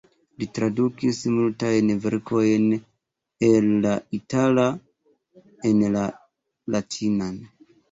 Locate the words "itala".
4.21-4.67